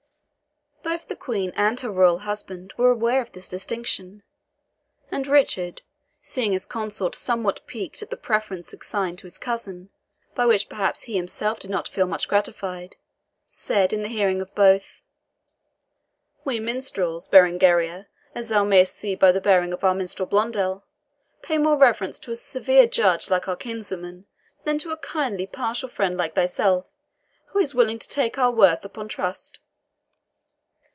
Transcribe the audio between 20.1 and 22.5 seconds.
Blondel, pay more reverence to a